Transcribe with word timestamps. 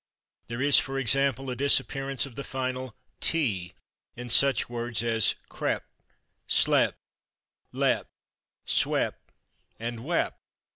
There 0.47 0.63
is, 0.63 0.79
for 0.79 0.97
example, 0.97 1.45
the 1.45 1.55
disappearance 1.55 2.25
of 2.25 2.33
the 2.33 2.43
final 2.43 2.95
/t/ 3.21 3.73
in 4.15 4.31
such 4.31 4.67
words 4.67 5.03
as 5.03 5.35
/crep/, 5.51 5.81
/slep/, 6.49 6.93
/lep/, 7.71 8.07
/swep/ 8.65 9.13
and 9.79 9.99
/wep 9.99 10.31